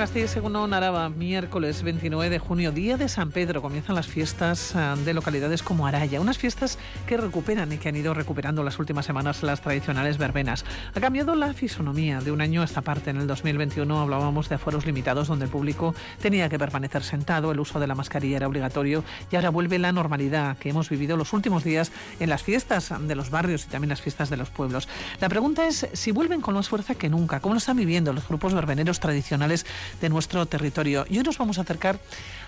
[0.00, 4.96] Gasteiz, según Araba, miércoles 29 de junio, día de San Pedro, comienzan las fiestas ah,
[4.96, 9.04] de localidades como Araya, unas fiestas que recuperan y que han ido recuperando las últimas
[9.04, 10.64] semanas las tradicionales verbenas.
[10.94, 13.10] Ha cambiado la fisonomía de un año a esta parte.
[13.10, 17.60] En el 2021 hablábamos de aforos limitados donde el público tenía que permanecer sentado, el
[17.60, 21.34] uso de la mascarilla era obligatorio y ahora vuelve la normalidad que hemos vivido los
[21.34, 24.88] últimos días en las fiestas de los barrios y también las fiestas de los pueblos.
[25.20, 28.26] La pregunta es si vuelven con más fuerza que nunca, cómo lo están viviendo los
[28.26, 29.66] grupos verbeneros tradicionales
[30.00, 31.04] de nuestro territorio.
[31.08, 32.00] Y hoy nos vamos a acercar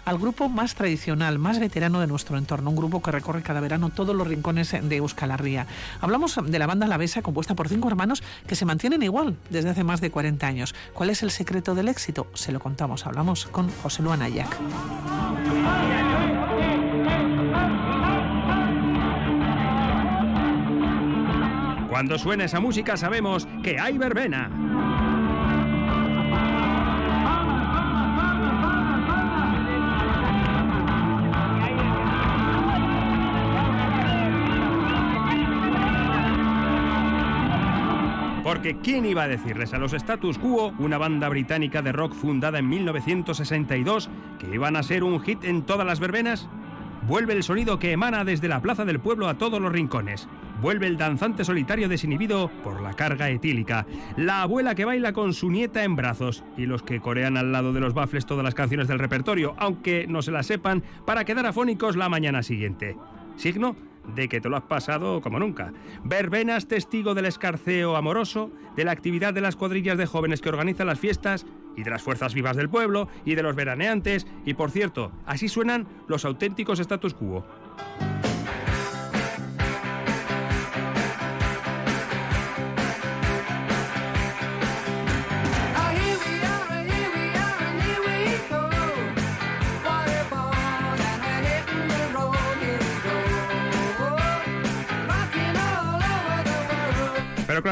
[0.05, 3.91] al grupo más tradicional, más veterano de nuestro entorno, un grupo que recorre cada verano
[3.91, 5.67] todos los rincones de Euskal Herria.
[6.01, 9.85] Hablamos de la banda Lavesa, compuesta por cinco hermanos que se mantienen igual desde hace
[9.85, 10.75] más de 40 años.
[10.93, 12.27] ¿Cuál es el secreto del éxito?
[12.35, 13.07] Se lo contamos.
[13.07, 14.59] Hablamos con José Luan Ayac.
[21.89, 24.92] Cuando suena esa música sabemos que hay verbena.
[38.83, 42.69] ¿Quién iba a decirles a los Status Quo, una banda británica de rock fundada en
[42.69, 46.49] 1962, que iban a ser un hit en todas las verbenas?
[47.09, 50.29] Vuelve el sonido que emana desde la plaza del pueblo a todos los rincones.
[50.61, 53.85] Vuelve el danzante solitario desinhibido por la carga etílica.
[54.17, 56.45] La abuela que baila con su nieta en brazos.
[56.57, 60.07] Y los que corean al lado de los bafles todas las canciones del repertorio, aunque
[60.07, 62.97] no se las sepan, para quedar afónicos la mañana siguiente.
[63.35, 63.75] Signo
[64.07, 65.73] de que te lo has pasado como nunca.
[66.05, 70.87] Verbenas testigo del escarceo amoroso, de la actividad de las cuadrillas de jóvenes que organizan
[70.87, 71.47] las fiestas
[71.77, 75.49] y de las fuerzas vivas del pueblo y de los veraneantes y por cierto, así
[75.49, 77.45] suenan los auténticos status quo.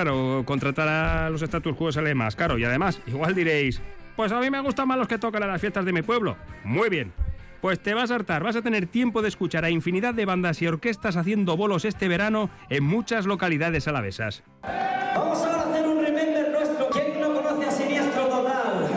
[0.02, 3.82] Claro, contratar a los status quo sale más caro y además, igual diréis,
[4.16, 6.36] pues a mí me gustan más los que tocan en las fiestas de mi pueblo.
[6.64, 7.12] Muy bien.
[7.60, 10.62] Pues te vas a hartar, vas a tener tiempo de escuchar a infinidad de bandas
[10.62, 14.42] y orquestas haciendo bolos este verano en muchas localidades alavesas.
[14.62, 16.88] Vamos a hacer un remember nuestro.
[16.88, 18.88] ¿Quién no conoce a Siniestro Total?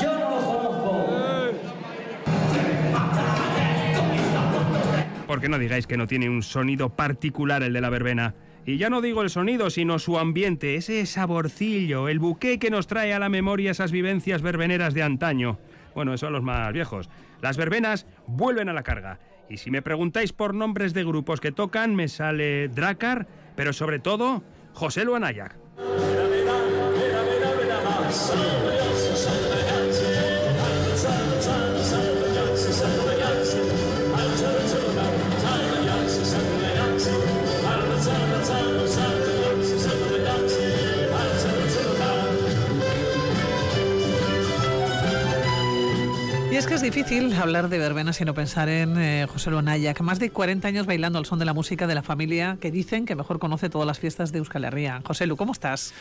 [0.00, 1.08] Yo no lo conozco.
[5.26, 8.36] Porque no digáis que no tiene un sonido particular el de la verbena.
[8.68, 12.86] Y ya no digo el sonido, sino su ambiente, ese saborcillo, el buque que nos
[12.86, 15.58] trae a la memoria esas vivencias verbeneras de antaño.
[15.94, 17.08] Bueno, eso a los más viejos.
[17.40, 19.20] Las verbenas vuelven a la carga.
[19.48, 23.26] Y si me preguntáis por nombres de grupos que tocan, me sale Dracar,
[23.56, 24.42] pero sobre todo
[24.74, 25.56] José Luanayac.
[46.88, 50.66] Difícil hablar de verbena sin no pensar en eh, José Lonaya, que más de 40
[50.68, 53.68] años bailando al son de la música de la familia que dicen que mejor conoce
[53.68, 55.02] todas las fiestas de Euskal Herria.
[55.04, 55.92] José Lu, ¿cómo estás?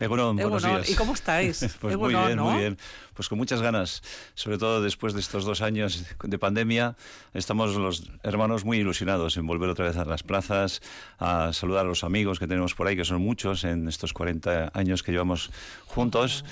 [0.00, 0.90] Egunon, buenos días.
[0.90, 1.74] ¿Y cómo estáis?
[1.80, 2.78] pues muy bien, muy bien.
[3.14, 4.02] Pues con muchas ganas,
[4.34, 6.94] sobre todo después de estos dos años de pandemia,
[7.32, 10.82] estamos los hermanos muy ilusionados en volver otra vez a las plazas,
[11.18, 14.72] a saludar a los amigos que tenemos por ahí, que son muchos en estos 40
[14.74, 15.50] años que llevamos
[15.86, 16.44] juntos.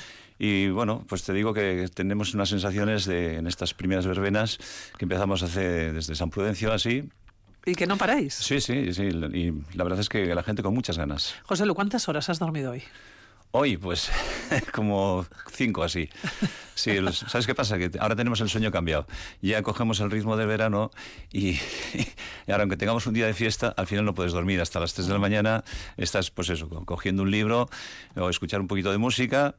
[0.44, 4.58] Y bueno, pues te digo que tenemos unas sensaciones de, en estas primeras verbenas
[4.98, 7.08] que empezamos hace desde San Prudencio así,
[7.64, 8.34] ¿Y que no paráis?
[8.34, 9.04] Sí, sí, sí.
[9.04, 11.36] Y la verdad es que la gente con muchas ganas.
[11.44, 12.82] José Lu, ¿cuántas horas has dormido hoy?
[13.52, 14.10] Hoy, pues,
[14.72, 16.08] como cinco así.
[16.75, 17.78] Sí, ¿sabes qué pasa?
[17.78, 19.06] Que ahora tenemos el sueño cambiado.
[19.42, 20.91] Ya cogemos el ritmo del verano
[21.31, 21.50] y,
[21.94, 24.93] y, ahora, aunque tengamos un día de fiesta, al final no puedes dormir hasta las
[24.94, 25.62] 3 de la mañana.
[25.96, 27.70] Estás, pues eso, cogiendo un libro
[28.17, 29.55] o escuchar un poquito de música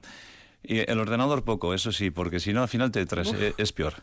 [0.64, 3.74] y el ordenador poco, eso sí, porque si no al final te traes, eh, es
[3.74, 3.96] peor.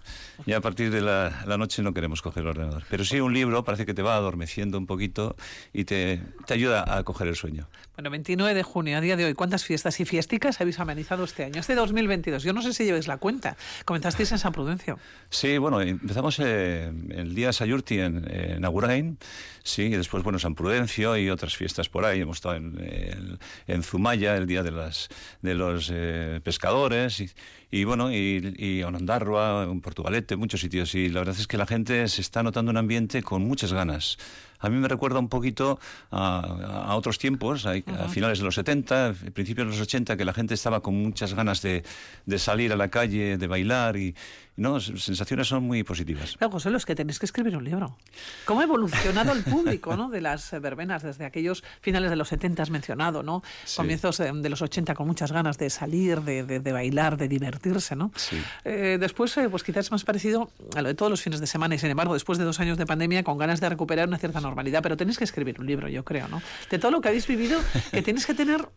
[0.44, 2.84] Y a partir de la, la, noche no queremos coger el ordenador.
[2.90, 5.36] Pero sí un libro parece que te va adormeciendo un poquito
[5.72, 7.66] y te, te ayuda a coger el sueño.
[7.94, 11.44] Bueno, 29 de junio, a día de hoy, ¿cuántas fiestas y fiesticas habéis amenizado este
[11.44, 11.60] año?
[11.60, 13.56] Este 2022, yo no sé si llevéis la cuenta.
[13.84, 14.98] Comenzasteis en San Prudencio.
[15.28, 19.18] Sí, bueno, empezamos eh, el día Sayurti en, en Agurain,
[19.62, 22.20] sí, y después, bueno, San Prudencio y otras fiestas por ahí.
[22.20, 25.08] Hemos estado en, en, en Zumaya, el día de, las,
[25.42, 27.30] de los eh, pescadores, y,
[27.70, 30.94] y bueno, y, y Onondarroa, en Portugalete, muchos sitios.
[30.94, 34.18] Y la verdad es que la gente se está notando un ambiente con muchas ganas
[34.60, 35.80] a mí me recuerda un poquito
[36.10, 40.24] a, a otros tiempos, a, a, finales de los 70, principios de los 80, que
[40.24, 41.82] la gente estaba con muchas ganas de,
[42.26, 44.14] de salir a la calle, de bailar y,
[44.60, 46.36] no, sensaciones son muy positivas.
[46.38, 47.96] Pero José, los que tenéis que escribir un libro.
[48.44, 50.10] ¿Cómo ha evolucionado el público ¿no?
[50.10, 53.42] de las verbenas desde aquellos finales de los 70 has mencionado, ¿no?
[53.64, 53.78] Sí.
[53.78, 57.28] Comienzos de, de, los 80 con muchas ganas de salir, de, de, de bailar, de
[57.62, 58.10] divertirse, ¿no?
[58.16, 58.36] Sí.
[58.64, 61.46] Eh, después, eh, pues quizás es más parecido a lo de todos los fines de
[61.46, 64.18] semana y sin embargo, después de dos años de pandemia, con ganas de recuperar una
[64.18, 64.82] cierta normalidad.
[64.82, 66.42] Pero tenéis que escribir un libro, yo creo, ¿no?
[66.70, 67.60] De todo lo que habéis vivido,
[67.90, 68.68] que tienes que tener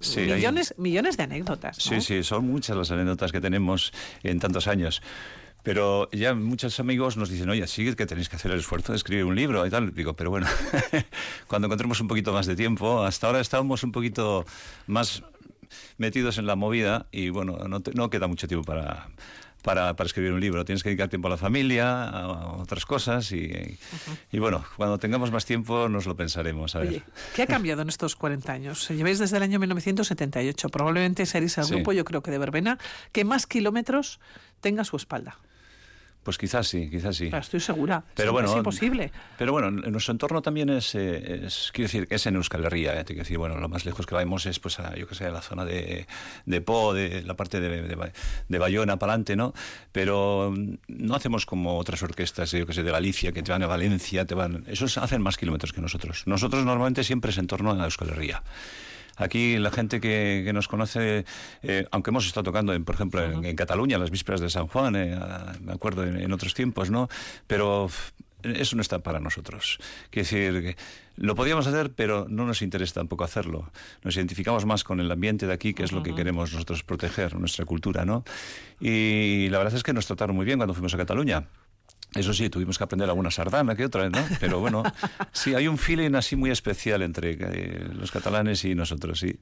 [0.00, 1.78] Sí, millones, hay- millones de anécdotas.
[1.90, 2.00] ¿no?
[2.00, 3.92] Sí, sí, son muchas las anécdotas que tenemos
[4.22, 5.02] en tantos años.
[5.62, 8.98] Pero ya muchos amigos nos dicen, oye, sí que tenéis que hacer el esfuerzo de
[8.98, 9.92] escribir un libro y tal.
[9.92, 10.46] Digo, pero bueno,
[11.48, 14.46] cuando encontremos un poquito más de tiempo, hasta ahora estábamos un poquito
[14.86, 15.24] más
[15.98, 19.08] metidos en la movida y bueno, no, te- no queda mucho tiempo para,
[19.62, 20.64] para, para escribir un libro.
[20.64, 23.78] Tienes que dedicar tiempo a la familia, a otras cosas y,
[24.30, 26.74] y bueno, cuando tengamos más tiempo nos lo pensaremos.
[26.76, 26.88] A ver.
[26.88, 27.02] Oye,
[27.34, 28.88] ¿qué ha cambiado en estos 40 años?
[28.90, 30.68] Lleváis desde el año 1978.
[30.68, 31.74] Probablemente seréis el Sí.
[31.74, 32.78] grupo, yo creo que de verbena,
[33.12, 34.20] que más kilómetros
[34.60, 35.36] tenga a su espalda.
[36.26, 37.28] Pues quizás sí, quizás sí.
[37.28, 38.02] Claro, estoy segura.
[38.16, 39.12] Pero es, bueno, es imposible.
[39.38, 43.00] Pero bueno, en nuestro entorno también es, eh, es quiero decir, es en Euskal Herria.
[43.00, 45.26] eh, Quiero decir, bueno, lo más lejos que vamos es, pues, a, yo que sé,
[45.26, 46.08] a la zona de,
[46.44, 48.12] de Po, de la parte de, de,
[48.48, 49.54] de Bayona para adelante, ¿no?
[49.92, 53.62] Pero mm, no hacemos como otras orquestas, yo que sé, de Galicia, que te van
[53.62, 54.64] a Valencia, te van...
[54.66, 56.24] Esos hacen más kilómetros que nosotros.
[56.26, 58.42] Nosotros normalmente siempre es en torno a Euskal Herria.
[59.16, 61.24] Aquí la gente que, que nos conoce,
[61.62, 64.66] eh, aunque hemos estado tocando, en, por ejemplo, en, en Cataluña, las vísperas de San
[64.66, 67.08] Juan, eh, a- me acuerdo en, en otros tiempos, ¿no?
[67.46, 67.88] Pero
[68.42, 69.78] eso no está para nosotros.
[70.10, 70.76] Quiero decir, que
[71.16, 73.72] lo podíamos hacer, pero no nos interesa tampoco hacerlo.
[74.04, 77.34] Nos identificamos más con el ambiente de aquí, que es lo que queremos nosotros proteger,
[77.36, 78.22] nuestra cultura, ¿no?
[78.80, 81.46] Y la verdad es que nos trataron muy bien cuando fuimos a Cataluña.
[82.16, 84.18] Eso sí, tuvimos que aprender alguna sardana que otra, ¿no?
[84.40, 84.82] Pero bueno,
[85.32, 89.38] sí, hay un feeling así muy especial entre eh, los catalanes y nosotros, sí.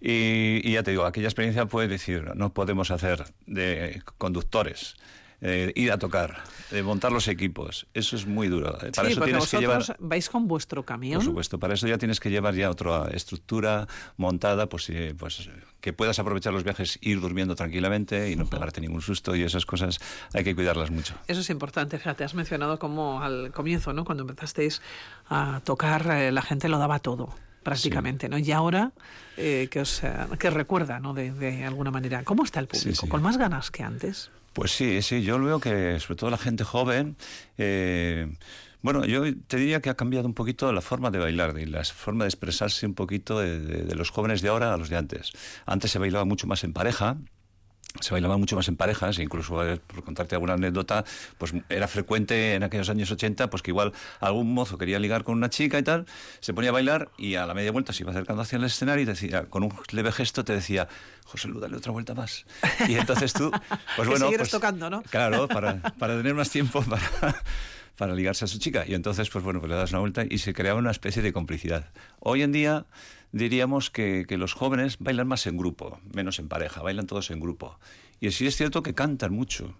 [0.00, 4.96] Y, y ya te digo, aquella experiencia puede decir, no podemos hacer de conductores,
[5.40, 7.86] eh, ir a tocar, de montar los equipos.
[7.94, 8.76] Eso es muy duro.
[8.82, 9.96] Eh, Para sí, eso tienes que llevar...
[9.98, 11.18] vais con vuestro camión.
[11.18, 15.48] Por supuesto, para eso ya tienes que llevar ya otra estructura montada, pues, eh, pues
[15.80, 19.66] que puedas aprovechar los viajes, ir durmiendo tranquilamente y no pegarte ningún susto y esas
[19.66, 19.98] cosas
[20.34, 21.14] hay que cuidarlas mucho.
[21.26, 24.04] Eso es importante, fíjate, has mencionado como al comienzo, ¿no?
[24.04, 24.82] Cuando empezasteis
[25.28, 28.38] a tocar, eh, la gente lo daba todo, prácticamente, ¿no?
[28.38, 28.92] Y ahora,
[29.36, 31.14] eh, que os eh, que recuerda, ¿no?
[31.14, 32.24] De, de alguna manera.
[32.24, 32.90] ¿Cómo está el público?
[32.90, 33.08] Sí, sí.
[33.08, 34.30] ¿Con más ganas que antes?
[34.52, 37.16] Pues sí, sí, yo veo que sobre todo la gente joven,
[37.56, 38.28] eh,
[38.82, 41.84] bueno, yo te diría que ha cambiado un poquito la forma de bailar y la
[41.84, 45.32] forma de expresarse un poquito de, los jóvenes de ahora a los de antes.
[45.66, 47.18] Antes se bailaba mucho más en pareja.
[48.00, 51.04] Se bailaba mucho más en parejas, e incluso eh, por contarte alguna anécdota,
[51.38, 55.36] pues era frecuente en aquellos años 80, pues que igual algún mozo quería ligar con
[55.36, 56.06] una chica y tal,
[56.40, 59.02] se ponía a bailar y a la media vuelta se iba acercando hacia el escenario
[59.02, 60.88] y decía, con un leve gesto te decía,
[61.24, 62.44] José Lu, dale otra vuelta más.
[62.88, 63.50] Y entonces tú,
[63.96, 65.02] pues bueno, pues, tocando, ¿no?
[65.02, 67.42] Claro, para, para tener más tiempo para,
[68.00, 68.86] para ligarse a su chica.
[68.88, 71.34] Y entonces, pues bueno, pues le das una vuelta y se creaba una especie de
[71.34, 71.90] complicidad.
[72.18, 72.86] Hoy en día
[73.30, 77.40] diríamos que, que los jóvenes bailan más en grupo, menos en pareja, bailan todos en
[77.40, 77.78] grupo.
[78.18, 79.74] Y sí es cierto que cantan mucho.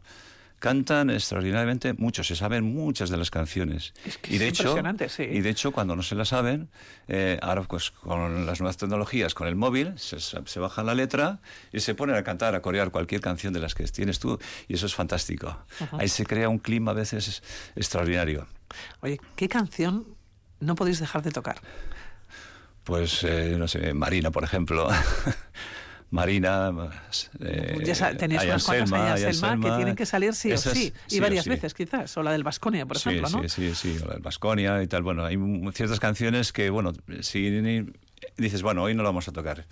[0.61, 3.93] Cantan extraordinariamente mucho, se saben muchas de las canciones.
[4.05, 5.23] Es que y de es hecho, impresionante, sí.
[5.23, 6.69] y de hecho, cuando no se la saben,
[7.09, 11.41] eh, ahora pues con las nuevas tecnologías, con el móvil, se, se baja la letra
[11.73, 14.39] y se ponen a cantar, a corear cualquier canción de las que tienes tú,
[14.69, 15.57] y eso es fantástico.
[15.93, 17.43] Ahí se crea un clima a veces
[17.75, 18.47] extraordinario.
[19.01, 20.07] Oye, ¿qué canción
[20.61, 21.61] no podéis dejar de tocar?
[22.85, 24.89] Pues, eh, no sé, Marina, por ejemplo.
[26.11, 26.73] Marina,
[27.39, 29.77] eh, ya tenéis unas cuantas Selma, Ayán Selma que Selma.
[29.77, 31.51] tienen que salir sí o sí, y sí varias sí.
[31.51, 33.49] veces quizás, o la del Vasconia, por ejemplo, ¿no?
[33.49, 35.03] Sí, sí, sí, o la del Vasconia y tal.
[35.03, 35.39] Bueno, hay
[35.73, 37.49] ciertas canciones que, bueno, si
[38.37, 39.67] dices, bueno, hoy no la vamos a tocar.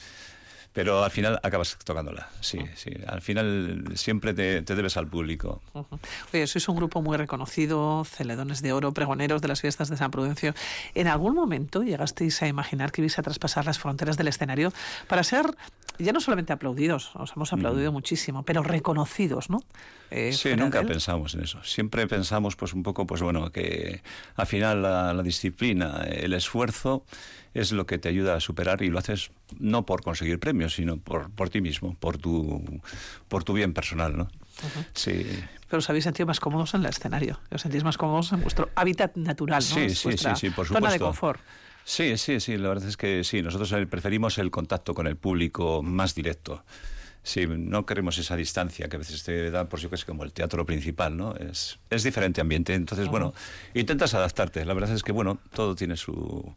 [0.78, 2.92] Pero al final acabas tocándola, sí, sí.
[3.08, 5.60] Al final siempre te, te debes al público.
[5.74, 5.98] Ujú.
[6.32, 10.12] Oye, sois un grupo muy reconocido, celedones de oro, pregoneros de las fiestas de San
[10.12, 10.54] Prudencio.
[10.94, 14.72] ¿En algún momento llegasteis a imaginar que ibais a traspasar las fronteras del escenario
[15.08, 15.56] para ser
[15.98, 19.58] ya no solamente aplaudidos, os hemos aplaudido muchísimo, pero reconocidos, ¿no?
[20.12, 21.58] Eh, Sí, nunca pensamos en eso.
[21.64, 24.00] Siempre pensamos, pues un poco, pues bueno, que
[24.36, 27.04] al final la, la disciplina, el esfuerzo
[27.54, 30.96] es lo que te ayuda a superar y lo haces no por conseguir premios, sino
[30.98, 32.62] por, por ti mismo, por tu,
[33.28, 34.28] por tu bien personal, ¿no?
[34.94, 35.26] Sí.
[35.68, 38.70] Pero os habéis sentido más cómodos en el escenario, os sentís más cómodos en vuestro
[38.74, 39.74] hábitat natural, ¿no?
[39.74, 41.04] Sí, Es sí, sí, sí, por Zona de supuesto.
[41.04, 41.40] confort.
[41.84, 45.16] Sí, sí, sí, la verdad es que sí, nosotros eh, preferimos el contacto con el
[45.16, 46.64] público más directo.
[47.22, 50.32] Sí, no queremos esa distancia que a veces te da, por que es como el
[50.32, 51.34] teatro principal, ¿no?
[51.36, 52.74] Es, es diferente ambiente.
[52.74, 53.34] Entonces, bueno,
[53.74, 54.64] intentas adaptarte.
[54.64, 56.54] La verdad es que, bueno, todo tiene su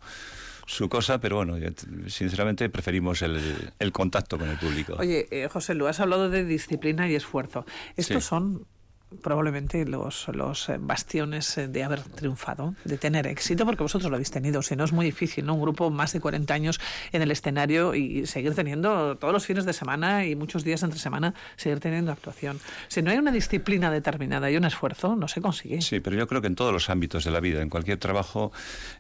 [0.65, 1.55] su cosa, pero bueno,
[2.07, 3.39] sinceramente preferimos el,
[3.79, 4.95] el contacto con el público.
[4.99, 7.65] Oye, eh, José Lu, has hablado de disciplina y esfuerzo.
[7.95, 8.65] Estos son
[9.21, 14.15] probablemente los, los eh, bastiones eh, de haber triunfado, de tener éxito, porque vosotros lo
[14.15, 15.55] habéis tenido, si no es muy difícil, ¿no?
[15.55, 16.79] Un grupo más de 40 años
[17.11, 20.99] en el escenario y seguir teniendo todos los fines de semana y muchos días entre
[20.99, 22.59] semana, seguir teniendo actuación.
[22.87, 25.81] Si no hay una disciplina determinada y un esfuerzo, no se consigue.
[25.81, 28.51] Sí, pero yo creo que en todos los ámbitos de la vida, en cualquier trabajo,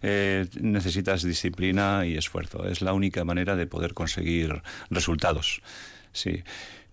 [0.01, 2.67] eh, necesitas disciplina y esfuerzo.
[2.67, 5.61] Es la única manera de poder conseguir resultados.
[6.13, 6.43] Sí,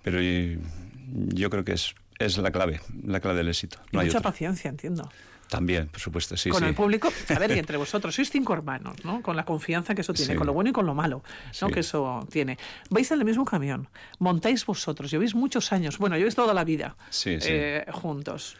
[0.02, 3.78] pero yo creo que es es la clave, la clave del éxito.
[3.92, 5.08] No mucha paciencia, entiendo.
[5.48, 6.50] También, por supuesto, sí.
[6.50, 9.22] Con el público, a ver, y entre vosotros, sois cinco hermanos, ¿no?
[9.22, 11.22] Con la confianza que eso tiene, con lo bueno y con lo malo,
[11.62, 11.68] ¿no?
[11.68, 12.58] Que eso tiene.
[12.90, 16.96] Vais en el mismo camión, montáis vosotros, lleváis muchos años, bueno, lleváis toda la vida
[17.24, 18.56] eh, juntos.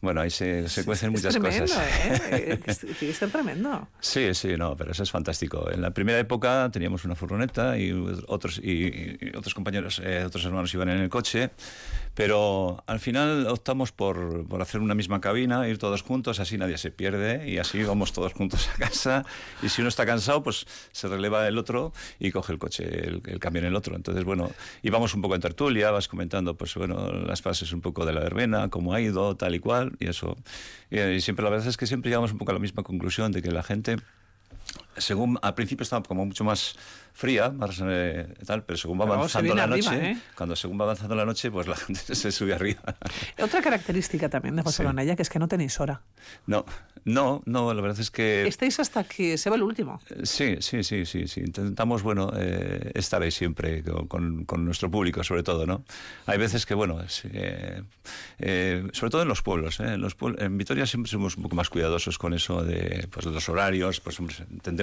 [0.00, 1.88] Bueno, ahí se, se cuecen muchas es tremendo, cosas.
[2.30, 2.60] ¿eh?
[2.80, 3.88] Tiene que ser tremendo.
[3.98, 5.70] Sí, sí, no, pero eso es fantástico.
[5.70, 7.92] En la primera época teníamos una furgoneta y
[8.28, 11.50] otros, y, otros compañeros, eh, otros hermanos iban en el coche,
[12.14, 16.76] pero al final optamos por, por, hacer una misma cabina, ir todos juntos, así nadie
[16.76, 19.24] se pierde y así vamos todos juntos a casa.
[19.62, 23.22] Y si uno está cansado, pues se releva el otro y coge el coche, el,
[23.24, 23.96] el camión el otro.
[23.96, 24.50] Entonces, bueno,
[24.82, 28.20] íbamos un poco en tertulia, vas comentando, pues bueno, las fases un poco de la
[28.20, 30.36] verbena, cómo ha ido, tal y cual y eso.
[30.90, 33.42] Y, siempre la verdad es que siempre llegamos un poco a la misma conclusión de
[33.42, 33.96] que la gente,
[34.96, 36.76] según al principio estaba como mucho más
[37.16, 40.18] fría, más eh, tal, pero según va avanzando la noche, ¿eh?
[40.36, 42.82] cuando según va avanzando la noche, pues la gente se sube arriba.
[43.42, 45.16] Otra característica también de José sí.
[45.16, 46.02] que es que no tenéis hora.
[46.46, 46.66] No,
[47.06, 48.46] no, no, la verdad es que...
[48.46, 50.00] Estáis hasta que se va el último.
[50.10, 51.40] Eh, sí, sí, sí, sí, sí.
[51.40, 55.84] Intentamos, bueno, eh, estar ahí siempre con, con, nuestro público, sobre todo, ¿no?
[56.26, 56.98] Hay veces que, bueno,
[57.32, 61.70] eh, sobre todo en los pueblos, En, los en Vitoria siempre somos un poco más
[61.70, 64.18] cuidadosos con eso de, pues, los horarios, pues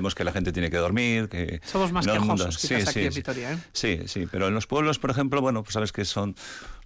[0.04, 1.62] entendemos que la gente tiene que dormir, que...
[1.66, 2.12] Somos más que
[2.52, 3.54] sí, aquí sí, en Vitoria.
[3.54, 3.58] ¿eh?
[3.72, 6.36] Sí, sí, pero en los pueblos, por ejemplo, bueno, pues sabes que son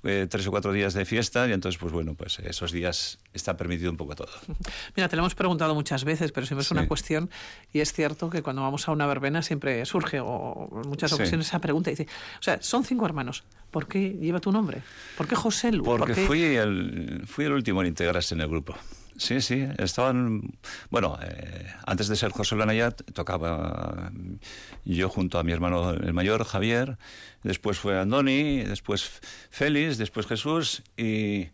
[0.03, 3.57] eh, tres o cuatro días de fiesta y entonces, pues bueno, pues esos días está
[3.57, 4.29] permitido un poco todo.
[4.95, 7.29] Mira, te lo hemos preguntado muchas veces, pero siempre es una cuestión
[7.73, 11.47] y es cierto que cuando vamos a una verbena siempre surge o en muchas ocasiones
[11.47, 11.89] esa pregunta.
[11.89, 12.07] Dice,
[12.39, 14.83] o sea, son cinco hermanos, ¿por qué lleva tu nombre?
[15.17, 15.83] ¿Por qué José Lu?
[15.83, 18.75] Porque Fui, el, fui el último en integrarse en el grupo.
[19.17, 20.41] Sí, sí, estaban.
[20.91, 24.11] Bueno, eh, antes de ser José Lanayat, tocaba
[24.85, 26.97] yo junto a mi hermano el mayor, Javier,
[27.41, 29.09] después fue Andoni, después
[29.49, 31.47] Félix, después Jesús, y,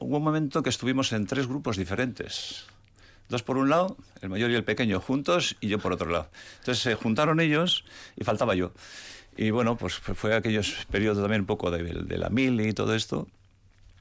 [0.00, 2.66] hubo un momento que estuvimos en tres grupos diferentes.
[3.28, 6.28] Dos por un lado, el mayor y el pequeño juntos, y yo por otro lado.
[6.58, 7.84] Entonces se juntaron ellos
[8.16, 8.72] y faltaba yo.
[9.36, 12.96] Y bueno, pues fue aquellos periodos también un poco de, de la mil y todo
[12.96, 13.28] esto.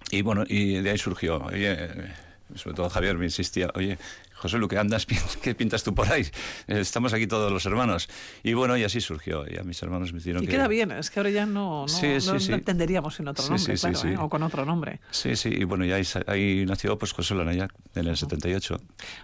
[0.09, 1.45] Y bueno, y de ahí surgió
[2.55, 3.97] sobre todo Javier me insistía, oye,
[4.39, 5.05] José Lu, ¿qué andas?
[5.41, 6.25] ¿Qué pintas tú por ahí?
[6.67, 8.09] Estamos aquí todos los hermanos.
[8.41, 9.45] Y bueno, y así surgió.
[9.49, 12.55] Y a mis hermanos me dijeron y queda bien, es que ahora ya no, no,
[12.55, 14.17] entenderíamos sin otro nombre, claro, ¿eh?
[14.17, 15.01] o con otro nombre.
[15.11, 18.79] Sí, sí, y bueno, y ahí, nació pues José Lanaya en el 78.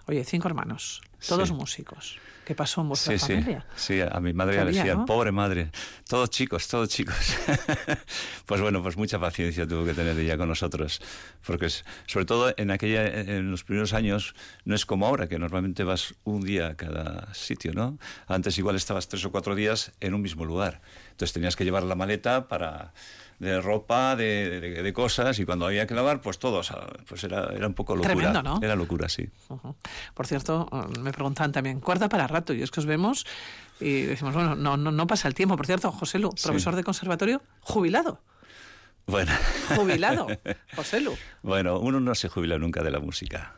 [0.08, 2.20] Oye, cinco hermanos, todos músicos.
[2.46, 3.66] ¿Qué pasó en vuestra sí, familia?
[3.76, 5.72] Sí, a mi madre le decían, pobre madre,
[6.08, 7.16] todos chicos, todos chicos.
[8.46, 11.02] pues bueno, pues mucha paciencia tuvo que tener ella con nosotros,
[11.46, 11.70] porque
[12.06, 16.16] sobre todo en aquella, en los primeros años no es como ahora, que normalmente vas
[16.24, 17.98] un día a cada sitio, ¿no?
[18.28, 20.82] Antes igual estabas tres o cuatro días en un mismo lugar,
[21.12, 22.94] entonces tenías que llevar la maleta para
[23.40, 26.62] de ropa, de, de, cosas, y cuando había que lavar, pues todo,
[27.08, 28.16] pues era, era un poco locura.
[28.16, 28.60] Tremendo, ¿no?
[28.62, 29.30] Era locura, sí.
[30.14, 30.70] Por cierto,
[31.02, 33.26] me preguntan también, cuerda para rato, y es que os vemos
[33.80, 35.58] y decimos, bueno, no, no, no pasa el tiempo.
[35.58, 38.22] Por cierto, José Lu, profesor de conservatorio, jubilado.
[39.08, 39.32] Bueno.
[39.76, 40.28] Jubilado,
[40.76, 41.16] José Lu.
[41.44, 43.56] Bueno, uno no se jubila nunca de la música.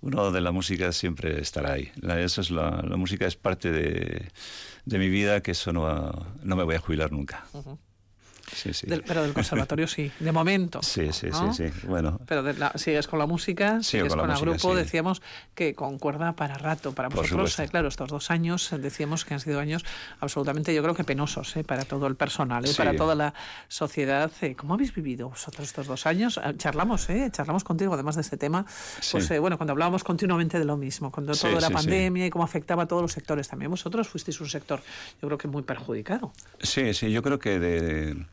[0.00, 1.92] Uno de la música siempre estará ahí.
[2.00, 4.30] La, eso es la, la música es parte de,
[4.84, 7.44] de, mi vida, que eso no, no me voy a jubilar nunca
[9.06, 10.80] pero del conservatorio sí, de momento.
[10.92, 11.86] Sí, sí, sí, sí.
[11.86, 12.20] Bueno.
[12.26, 12.44] Pero
[12.74, 15.22] sigues con la música, sigues con, el grupo, decíamos
[15.54, 17.58] que concuerda para rato, para vosotros.
[17.58, 19.84] Eh, claro, estos dos años eh, decíamos que han sido años
[20.20, 23.34] absolutamente, yo creo que penosos eh, para todo el personal, eh, para toda la
[23.68, 24.30] sociedad.
[24.56, 26.38] ¿Cómo habéis vivido vosotros estos dos años?
[26.58, 27.28] Charlamos, ¿eh?
[27.32, 28.66] Charlamos contigo, además de este tema.
[29.10, 32.82] Pues bueno, cuando hablábamos continuamente de lo mismo, cuando todo la pandemia y cómo afectaba
[32.84, 33.48] a todos los sectores.
[33.48, 34.82] También vosotros fuisteis un sector,
[35.20, 36.32] yo creo que muy perjudicado.
[36.60, 38.26] Sí, sí, yo creo que de de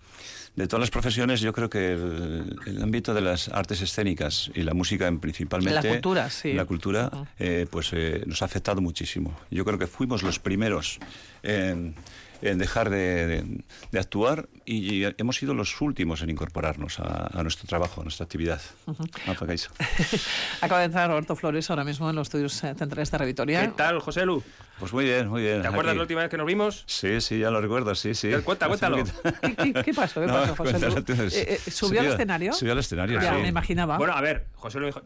[0.68, 5.12] todas las profesiones, yo creo que el, ámbito de las artes escénicas y la música
[5.20, 5.88] principalmente...
[5.88, 6.54] La cultura, sí.
[6.54, 9.38] La cultura, eh, pues eh, nos ha afectado muchísimo.
[9.52, 11.00] Yo creo que fuimos los primeros
[11.44, 11.96] en,
[12.42, 17.44] en dejar de, de- de actuar y, hemos sido los últimos en incorporarnos a, a
[17.44, 18.62] nuestro trabajo, a nuestra actividad.
[19.28, 19.72] Apa, Kaixo.
[20.62, 23.62] Acaba de entrar Roberto Flores ahora mismo en los estudios eh, centrales de Revitoria.
[23.62, 24.44] ¿Qué tal, José Lu?
[24.80, 25.62] Pues muy bien, muy bien.
[25.62, 25.98] ¿Te acuerdas aquí.
[25.98, 26.84] la última vez que nos vimos?
[26.88, 28.32] Sí, sí, ya lo recuerdo, sí, sí.
[28.44, 29.04] Cuenta, cuéntalo.
[29.42, 30.22] ¿Qué, qué- qué pasó?
[30.22, 30.80] ¿Qué No, pasó, José?
[30.80, 30.98] Lu?
[30.98, 32.54] Eh, eh, ¿Subió al escenario?
[32.54, 33.42] Subió al escenario, Ya, sí.
[33.42, 33.98] me imaginaba.
[33.98, 35.02] Bueno, a ver, José Lu dijo...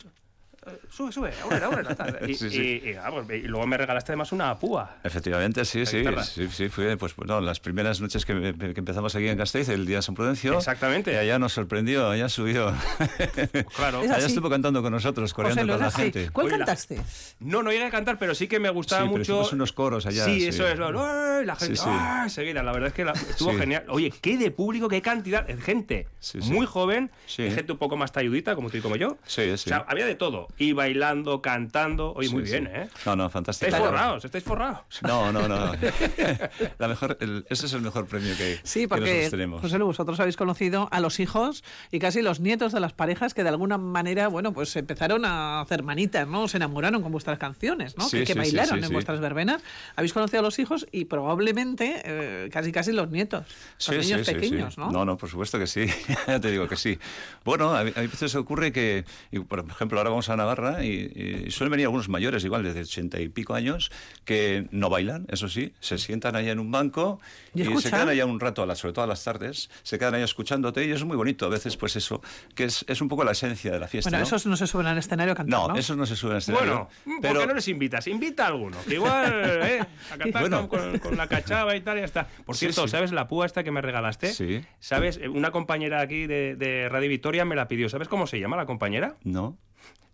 [0.68, 1.96] "Eh, Sube, sube, ahora, ahora.
[1.96, 2.20] tal".
[2.30, 2.82] Y, Sí, sí.
[2.84, 4.98] y- y, vamos, y luego me regalaste además una púa.
[5.04, 9.28] Efectivamente, sí, sí, sí, sí, fue pues bueno, las primeras noches que, que empezamos aquí
[9.28, 10.58] en Gasteiz, el día de San Prudencio.
[10.58, 11.14] Exactamente.
[11.14, 12.74] Y allá nos sorprendió, allá subió.
[13.76, 14.02] Claro.
[14.04, 14.28] Es allá así.
[14.28, 16.02] estuvo cantando con nosotros, coreando con la así.
[16.04, 16.30] gente.
[16.32, 17.02] ¿Cuál Oye, la- cantaste?
[17.40, 19.50] No, no llegué a cantar, pero sí que me gustaba Sí, pero mucho.
[19.56, 20.48] unos coros allá, Sí, sí.
[20.48, 20.78] eso es.
[20.78, 21.76] La gente.
[21.76, 21.90] Sí, sí.
[21.90, 22.30] ¡ay!
[22.30, 23.58] Seguida, la verdad es que la- estuvo Sí.
[23.58, 23.86] genial.
[23.90, 25.46] Oye, qué de público, qué cantidad.
[25.46, 26.52] de Gente Sí, sí.
[26.52, 29.18] muy joven, gente un poco más talludita, como tú y como yo.
[29.26, 29.52] Sí, sí.
[29.52, 30.48] O sea, había de todo.
[30.58, 32.14] Y bailando, cantando.
[32.14, 32.72] Oye, muy Sí, bien, sí.
[32.82, 32.90] ¿eh?
[33.06, 33.68] No, no, fantástico.
[33.70, 34.82] Estáis forrados, estáis forrados.
[35.02, 35.72] No, no, no.
[36.78, 39.62] La mejor, el- ese es el mejor premio que, Sí, que porque nosotros tenemos.
[39.62, 43.34] José Lu, vosotros habéis conocido a los hijos y casi los nietos de las parejas
[43.34, 46.48] que de alguna manera, bueno, pues empezaron a hacer manitas, ¿no?
[46.48, 48.08] Se enamoraron con vuestras canciones, ¿no?
[48.08, 48.94] Sí, que que sí, sí, bailaron sí, en sí.
[48.94, 49.62] vuestras verbenas.
[49.96, 54.20] Habéis conocido a los hijos y probablemente eh, casi casi los nietos, los Sí, niños
[54.20, 54.82] sí, sí, pequeños, sí.
[54.82, 54.92] ¿no?
[54.92, 55.86] No, no, por supuesto que sí.
[56.28, 57.00] ya te digo que sí.
[57.44, 61.52] Bueno, a, a veces ocurre que, y, por ejemplo, ahora vamos a Navarra y, y
[61.52, 63.92] suelen venir algunos mayores, igual desde ochenta y pico años,
[64.26, 67.20] que no bailan, eso sí, se sientan allá en un banco
[67.56, 69.98] ¿Y y, se quedan allá un rato, a las- sobre todo a las tardes, se
[70.00, 71.46] quedan allá escuchándote y es muy bonito.
[71.46, 72.22] A veces, pues eso,
[72.56, 74.10] que es, es un poco la esencia de la fiesta.
[74.10, 74.28] Bueno, ¿no?
[74.28, 75.76] esos no se suben al escenario a cantar, no, ¿no?
[75.76, 76.68] esos no se suben al escenario.
[76.74, 78.08] Bueno, ¿por pero qué no les invitas?
[78.08, 79.34] Invita a alguno, que igual,
[79.64, 79.80] ¿eh?
[80.12, 80.68] A cantar Bueno.
[80.68, 82.28] con, con- con la cachava y tal, y ya está.
[82.46, 82.92] Por Sí, cierto, sí.
[82.92, 84.34] ¿sabes la púa esta que me regalaste?
[84.34, 84.62] Sí.
[84.80, 85.18] ¿Sabes?
[85.22, 87.90] Eh, Una compañera aquí de, de Radio Victoria me la pidió.
[87.90, 89.16] ¿Sabes cómo se llama la compañera?
[89.24, 89.58] no.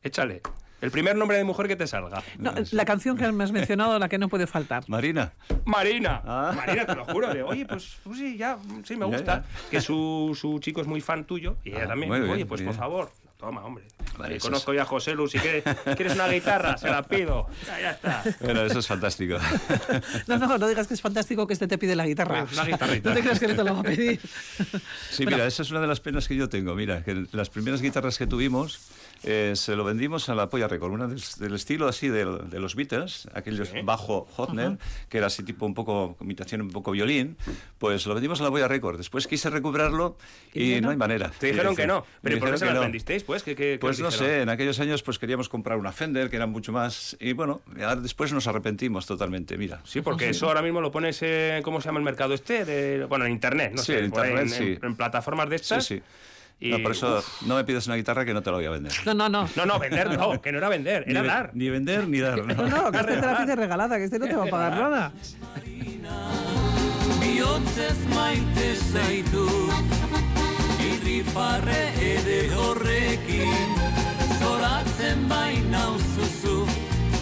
[0.03, 0.41] Échale.
[0.81, 2.23] El primer nombre de mujer que te salga.
[2.37, 4.85] No, la canción que me has mencionado, la que no puede faltar.
[4.87, 5.33] Marina.
[5.65, 6.21] Marina.
[6.23, 6.53] Ah.
[6.55, 7.33] Marina, te lo juro.
[7.33, 9.43] De, Oye, pues, pues sí, ya, sí, me Ya, gusta.
[9.43, 9.69] ya.
[9.69, 12.11] Que su, su chico es muy fan tuyo y ella Ah, también.
[12.13, 12.73] bien, Oye, pues muy por bien.
[12.73, 13.11] favor.
[13.37, 13.85] Toma, hombre.
[14.17, 15.27] Vale, Eh, conozco ya a José Lu.
[15.29, 15.63] Si quieres,
[15.95, 17.47] quieres una guitarra, se la pido.
[17.67, 18.23] Ya, ya está.
[18.41, 19.37] Bueno, eso es fantástico.
[20.27, 22.41] No, no, no digas que es fantástico que este te pide la guitarra.
[22.45, 23.09] Pues una guitarrita.
[23.09, 24.19] No te creas que no te lo va a pedir.
[25.09, 26.75] Sí, mira, esa es una de las penas que yo tengo.
[26.75, 28.79] Mira, que las primeras guitarras que tuvimos
[29.23, 32.59] eh, se lo vendimos a la Polla Record, una del, del estilo así del- de,
[32.59, 33.81] los Beatles, aquellos Sí.
[33.83, 34.77] bajo Hotner,
[35.09, 37.37] que era así tipo un poco, imitación un poco violín,
[37.77, 38.97] pues lo vendimos a la Polla Record.
[38.97, 40.17] Después quise recuperarlo
[40.53, 40.89] y, ¿Y no?
[40.89, 41.31] hay manera.
[41.37, 42.05] Te dijeron que no.
[42.21, 42.81] ¿Pero ¿y por qué se las no.
[42.81, 43.23] vendisteis?
[43.23, 45.91] Pues, ¿Qué, qué- qué Pues os no sé, en aquellos años pues queríamos comprar una
[45.91, 47.17] Fender, que era mucho más...
[47.19, 47.61] Y bueno,
[48.01, 49.81] después nos arrepentimos totalmente, mira.
[49.83, 52.63] Sí, porque eso ahora mismo lo pones en, ¿cómo se llama el mercado este?
[52.65, 54.77] De, bueno, en internet, no Sí, sé, internet, en, sí.
[54.81, 55.85] en plataformas de estas.
[55.85, 56.03] Sí, sí.
[56.61, 57.41] Y, No, por eso uf.
[57.43, 58.91] no me pides una guitarra que no te la voy a vender.
[59.05, 59.47] No, no, no.
[59.55, 61.51] No, no, vender no, que no era vender, era ni, dar.
[61.53, 62.45] ni vender ni dar.
[62.45, 62.53] ¿no?
[62.53, 64.73] No, no, que este te la pide regalada, que este no te va a pagar
[64.77, 65.11] nada.
[67.19, 69.45] bihotzez maite zaitu
[70.89, 73.73] Irrifarre ere horrekin
[74.39, 76.65] Zoratzen baina uzuzu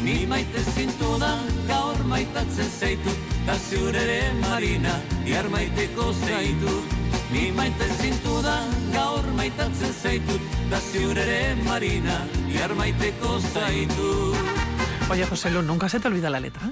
[0.03, 3.13] Ni maite zintudan gaur maitatzen zaitu
[3.47, 4.93] Da ziurere marina
[5.25, 6.81] Iar maiteko zaitu
[7.31, 12.21] Ni maite zintudan gaur maitatzen zaitut Da ziurere marina
[12.53, 14.33] Iar maiteko zaitu
[15.09, 16.69] Oye, José Lu, ¿nunca se te olvida la letra?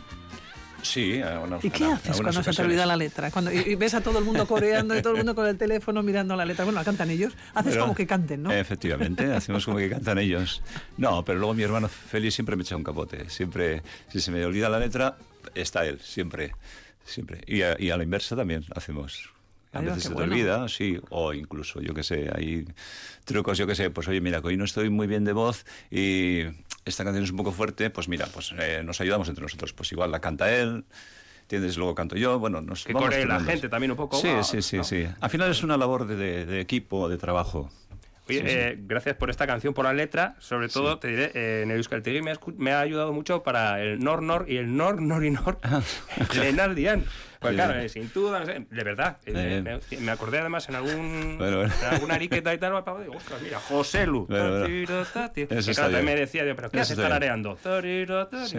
[0.81, 3.31] Sí, a unas- ¿Y qué a- a haces algunas cuando se te olvida la letra?
[3.31, 5.57] Cuando, y, y ves a todo el mundo coreando y todo el mundo con el
[5.57, 6.65] teléfono mirando la letra.
[6.65, 7.33] Bueno, la cantan ellos.
[7.53, 8.51] Haces Pero- como que canten, ¿no?
[8.51, 10.61] Efectivamente, hacemos como que cantan ellos.
[10.97, 13.29] No, pero luego mi hermano Félix siempre me echa un capote.
[13.29, 15.17] Siempre, si se me olvida la letra,
[15.55, 16.51] está él, siempre.
[17.05, 17.41] siempre.
[17.47, 19.29] Y a, y a la inversa también hacemos.
[19.75, 20.33] A veces se te bueno.
[20.33, 22.65] olvida, sí, o incluso, yo qué sé, hay
[23.25, 25.65] trucos, yo qué sé, pues oye, mira, que hoy no estoy muy bien de voz
[25.91, 26.41] y
[26.85, 29.73] esta canción es un poco fuerte, pues mira, pues eh, nos ayudamos entre nosotros.
[29.73, 30.85] Pues igual la canta él,
[31.41, 31.77] ¿entiendes?
[31.77, 34.17] Luego canto yo, bueno, nos Que vamos coree la gente también un poco.
[34.17, 34.83] Sí, Ah, sí, sí, no.
[34.83, 35.05] sí.
[35.19, 37.69] Al final es una labor de, de- de equipo, de trabajo.
[38.27, 40.35] Oye, eh, gracias por esta canción, por la letra.
[40.39, 43.99] Sobre todo, te diré, eh, en el Euskaltegui me me ha ayudado mucho para el
[43.99, 45.59] Nor Nor y el Nor Nor y Nor.
[46.35, 47.05] Lenar Dian.
[47.39, 47.85] Pues Sí, claro, sí.
[47.85, 49.17] eh, sin duda, no sé, de verdad.
[49.25, 51.73] eh, me, me acordé además en algún Bueno, bueno.
[51.81, 52.71] en alguna ariqueta y tal,
[53.01, 54.25] digo, ostras, mira, José Lu.
[54.27, 55.31] Bueno, está
[55.73, 57.57] claro, me decía yo, pero ¿qué haces tarareando?
[58.47, 58.57] Sí.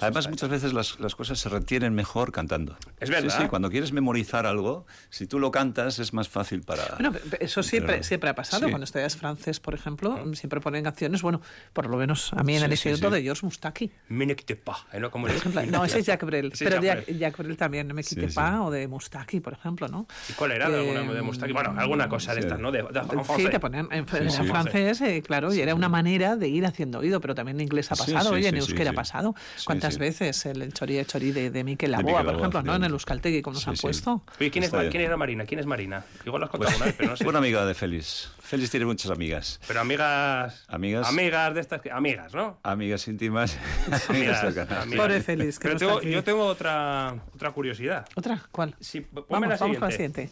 [0.00, 2.76] Además, muchas veces las, las cosas se retienen mejor cantando.
[2.98, 3.30] Es verdad.
[3.36, 6.82] Sí, sí, cuando quieres memorizar algo, si tú lo cantas es más fácil para...
[6.98, 8.64] Bueno, eso siempre, Pero- siempre ha pasado.
[8.66, 8.70] sí.
[8.70, 11.40] Cuando estudias francés, por ejemplo, siempre ponen canciones, bueno,
[11.72, 13.14] por lo menos a mí en Sí, el instituto sí.
[13.14, 13.90] de George Mustaki.
[14.08, 15.00] Me ne quitte pas, ¿eh?
[15.00, 15.10] ¿no?
[15.10, 17.18] Como le- Por ejemplo, no, ese es Jacques Brel, pero Jacques Jacques, Brel.
[17.18, 18.19] Jacques Brel también, no me Sí.
[18.28, 20.06] Kepa o de Mustaki, por ejemplo, ¿no?
[20.28, 20.66] ¿Y cuál era?
[20.66, 21.52] ¿Alguna de Mustaki?
[21.52, 22.46] Bueno, alguna cosa de sí.
[22.46, 22.70] estas, ¿no?
[22.72, 23.00] De, de
[23.36, 24.44] Sí, te ponían en, en sí.
[24.44, 27.90] francés, eh, claro, y era una manera de ir haciendo oído, pero también en inglés
[27.92, 28.94] ha Sí, pasado, sí, oye, en sí, sí, euskera sí.
[28.94, 29.34] ha pasado.
[29.56, 30.00] Sí, ¿Cuántas sí.
[30.00, 32.74] veces el, el chorí de chorí de, de Miquel Laboa, por Laboa, ejemplo, ¿no?
[32.76, 32.90] En el.
[32.92, 33.82] Euskaltegui, como nos Sí, han sí.
[33.82, 34.22] puesto?
[34.40, 34.70] Oye, ¿quién, es.
[34.70, 35.44] ¿quién era Marina?
[35.44, 36.04] ¿Quién es Marina?
[36.26, 37.26] Igual lo has contado Pues, alguna vez, pero no sé.
[37.28, 38.30] Una amiga de Félix.
[38.50, 39.60] Félix tiene muchas amigas.
[39.68, 40.64] Pero amigas...
[40.66, 41.06] Amigas.
[41.06, 41.80] Amigas de estas...
[41.80, 42.58] que- Amigas, ¿no?
[42.64, 43.56] Amigas íntimas.
[44.08, 44.82] Amigas, cercanas.
[44.82, 45.00] amigas.
[45.00, 46.10] Pobre Félix, que Pero no tengo- está aquí.
[46.14, 48.06] yo tengo otra, otra curiosidad.
[48.16, 48.42] ¿Otra?
[48.50, 48.74] ¿Cuál?
[48.80, 50.30] Sí, ponme Vamos, la vamos con la siguiente.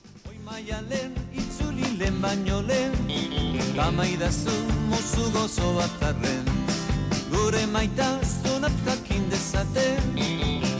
[7.30, 10.16] Gure maitasunak jakin dezaten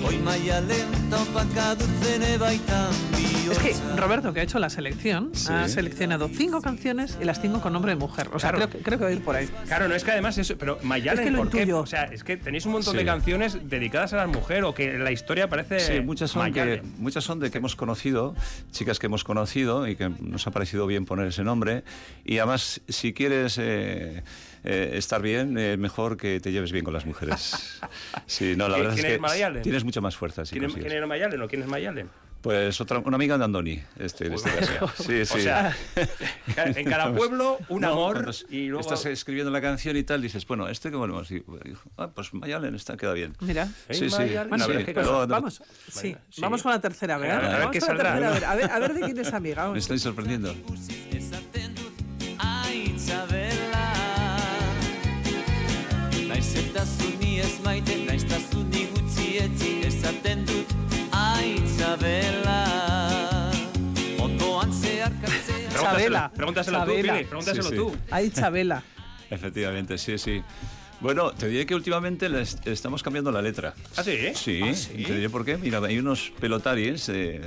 [0.08, 2.80] Oi maialen taupaka dutzen baita
[3.50, 5.48] Es que Roberto, que ha hecho la selección, Sí.
[5.52, 8.28] ha seleccionado cinco canciones y las cinco con nombre de mujer.
[8.32, 8.68] O sea, Claro.
[8.68, 9.48] creo, que- creo que va a ir por ahí.
[9.66, 11.72] Claro, no es que además eso, pero Mayalen, Es que lo ¿por qué?
[11.72, 12.98] O sea, es que tenéis un montón Sí.
[12.98, 16.82] de canciones dedicadas a la mujer o que la historia parece Sí, muchas son, que,
[16.98, 18.34] muchas son de que hemos conocido,
[18.72, 21.84] chicas que hemos conocido y que nos ha parecido bien poner ese nombre.
[22.24, 24.22] Y además, si quieres eh,
[24.64, 27.78] eh, estar bien, eh, mejor que te lleves bien con las mujeres.
[28.26, 29.62] Sí, no, la ¿Quién- verdad quién es es que Mayalen?
[29.62, 30.44] tienes mucha más fuerza.
[30.44, 32.08] Si ¿Quién, quién era Mayalen o quién es Mayalen?
[32.40, 34.88] Pues otra, una amiga de Andoni, este, en este caso.
[35.02, 35.38] Sí, sí.
[35.38, 35.76] O sea,
[36.56, 38.80] en cada pueblo un No, amor cuando y luego...
[38.80, 41.28] Estás escribiendo la canción y tal, dices, bueno, este que ponemos.
[41.32, 41.42] Y,
[41.96, 43.34] ah, pues Mayalen, está, queda bien.
[43.40, 43.68] Mira.
[43.88, 44.16] ¿Eh, Sí, sí.
[44.16, 44.48] Mayalen?
[44.50, 46.40] Bueno, sí, ver, ¿qué pues luego- vamos, sí, sí.
[46.40, 47.38] vamos con la tercera, ¿verdad?
[47.38, 48.30] a ver Vamos qué con la saldrá, tercera, ¿no?
[48.30, 49.56] a ver, a ver, a ver de quién es amiga.
[49.62, 49.72] vamos.
[49.72, 50.54] Me estáis sorprendiendo.
[51.10, 53.86] Ezaten dut aitzabela
[56.28, 60.70] Naiz eta zuni ez maite, naiz eta zuni gutxi etzi Ezaten dut
[64.72, 66.30] zeharkatzea Pregúntaselo, Chabela.
[66.34, 67.12] pregúntaselo tú, Chabela.
[67.14, 67.76] Pili, pregúntaselo Sí, sí.
[67.76, 67.96] tú.
[68.10, 68.82] Ahí Chabela.
[69.30, 70.42] Efectivamente, sí, sí.
[71.00, 73.74] Bueno, te diré que últimamente le est- estamos cambiando la letra.
[73.96, 74.16] ¿Ah, sí?
[74.34, 75.04] Sí, ¿Ah, sí?
[75.04, 75.56] te diré por qué.
[75.56, 77.40] Mira, hay unos pelotaris eh,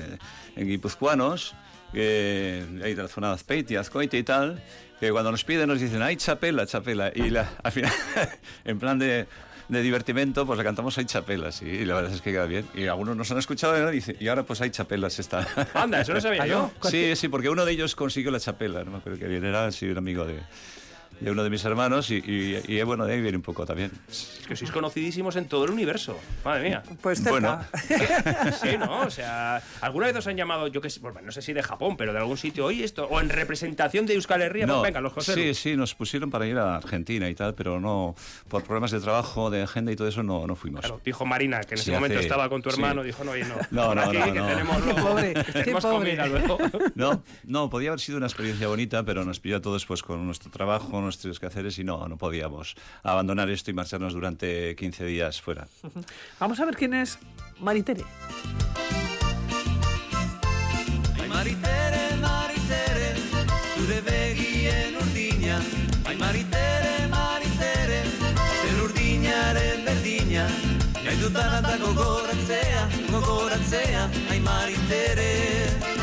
[0.56, 1.54] en guipuzcoanos,
[1.92, 4.64] que hay de la zona de Azpeitia, Azcoite y tal,
[5.02, 7.12] que cuando nos piden nos dicen, ay, chapela, chapela.
[7.14, 7.92] Y la, al final,
[8.64, 9.28] en plan de,
[9.68, 12.66] de divertimento, pues le cantamos ay, chapela, sí, y la verdad es que queda bien.
[12.74, 15.48] Y algunos nos han escuchado y ahora dicen, y ahora pues hay chapelas está.
[15.74, 16.72] Anda, eso no sabía yo.
[16.84, 19.72] Sí, sí, porque uno de ellos consiguió la chapela, no me acuerdo que bien era,
[19.72, 20.40] sí, un amigo de,
[21.22, 23.92] de uno de mis hermanos y, y, y, bueno, de ahí viene un poco también.
[24.10, 26.20] Es que sois conocidísimos en todo el universo.
[26.44, 26.84] Madre mía.
[27.02, 27.32] Pues cerca.
[27.32, 27.60] Bueno.
[28.62, 29.02] Sí, ¿no?
[29.02, 31.64] O sea, ¿alguna vez os han llamado, yo qué sé, bueno, no sé si de
[31.64, 35.02] Japón, pero de algún sitio, oye, esto, o en representación de Euskal Herria, pues venga,
[35.02, 35.34] los José.
[35.34, 38.16] sí, sí, nos pusieron para ir a Argentina y tal, pero no,
[38.50, 40.82] por problemas de trabajo, de agenda y todo eso, no, no fuimos.
[40.82, 42.76] Claro, dijo Marina, que en ese Sí, momento hace- estaba con tu sí.
[42.80, 43.56] hermano, dijo, no, oye, no.
[43.72, 44.48] No, no, aquí, no, que no.
[44.48, 45.98] tenemos Qué luego- pobre, que qué tenemos pobre.
[45.98, 46.58] comida luego.
[46.96, 50.26] No, no, podía haber sido una experiencia bonita, pero nos pilló a todos pues, con
[50.26, 55.42] nuestro trabajo, nuestros quehaceres y no, no podíamos abandonar esto y marcharnos durante 15 días
[55.42, 55.68] fuera.
[56.40, 57.20] Vamos a ver quién es
[57.60, 58.04] Maritere.
[61.28, 63.16] Maritere, maritere,
[63.76, 65.60] zure begien urdina
[66.06, 68.02] Ai maritere, maritere,
[68.62, 70.46] zer urdinaren berdina
[71.06, 76.01] Nahi dutan eta gogoratzea, gogoratzea Ai maritere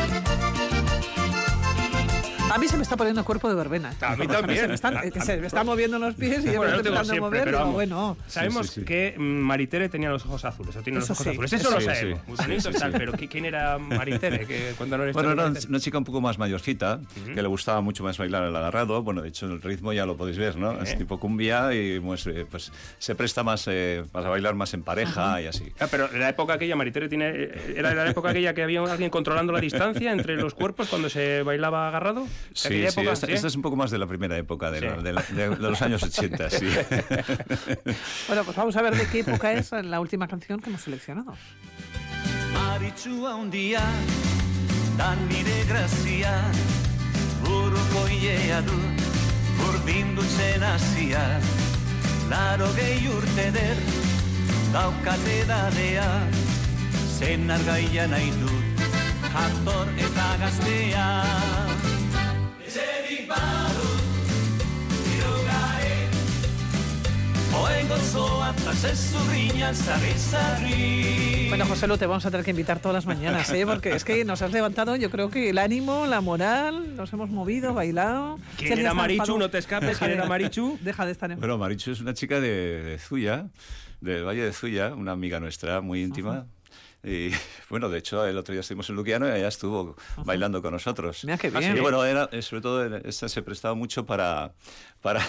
[2.50, 3.92] A mí se me está poniendo cuerpo de verbena.
[4.00, 4.60] A mí también.
[4.60, 6.90] Se me están, eh, que se me están moviendo los pies y yo Bueno, me
[6.90, 7.44] no estoy mover.
[7.44, 7.74] pero vamos.
[7.74, 8.86] bueno, Sabemos Sí, sí, sí.
[8.86, 11.52] que mm, Maritere tenía los ojos azules, o tiene Eso los ojos sí, azules.
[11.52, 11.86] Eso lo sí.
[11.86, 12.18] sabemos.
[12.20, 12.98] Sí, Muy sí, bonito sí, y tal, sí.
[12.98, 14.46] pero ¿qui- ¿quién era Maritere?
[14.46, 15.68] Que la historia Bueno, era Maritere.
[15.68, 17.00] una chica un poco más mayorcita,
[17.34, 19.02] que le gustaba mucho más bailar el agarrado.
[19.02, 20.80] Bueno, de hecho, el ritmo ya lo podéis ver, ¿no?
[20.82, 20.96] Es Sí.
[20.96, 25.40] tipo cumbia y pues, eh, pues se presta más eh, para bailar más en pareja
[25.42, 25.72] y así.
[25.80, 28.80] Ah, pero en la época aquella, Maritere tiene, eh, era la época aquella que había
[28.82, 32.26] alguien controlando la distancia entre los cuerpos cuando se bailaba agarrado.
[32.48, 33.12] ¿De Sí, sí, época?
[33.12, 33.32] esta, ¿Sí?
[33.34, 34.86] esta es un poco más de la primera época, de, Sí.
[34.86, 36.66] la- de la- de- de los años 80, sí.
[38.28, 41.34] bueno, pues vamos a ver de qué época es la última canción que hemos seleccionado.
[42.52, 43.82] Maritxua handia,
[44.96, 46.32] dan nire grazia
[47.44, 48.78] Buruko hilea du,
[49.68, 51.38] urdindutzen hasia
[52.28, 53.76] Laro gehi urte der,
[54.72, 56.08] daukate dadea
[57.18, 58.82] Zen argaia nahi dut,
[59.32, 61.06] jator eta gaztea
[71.48, 73.64] Bueno, José Lu, te vamos a tener que invitar todas las mañanas, ¿eh?
[73.66, 77.30] porque es que nos has levantado, yo creo que el ánimo, la moral, nos hemos
[77.30, 78.38] movido, bailado.
[78.58, 79.22] ¿Quién era Marichu?
[79.22, 80.78] enfadado- No te escapes, ¿quién era Marichu?
[80.82, 81.38] Deja de estar en...
[81.40, 83.46] Bueno, Marichu es una chica de, de Zuya,
[84.00, 86.46] del Valle de Zuya, una amiga nuestra muy íntima.
[87.04, 87.30] Y
[87.70, 91.24] bueno, de hecho, el otro día estuvimos en Luquiano y ella estuvo bailando con nosotros.
[91.24, 91.76] Mira qué bien.
[91.76, 94.52] Y bueno, era, eh, sobre todo eh, esta se prestaba mucho para.
[95.02, 95.20] para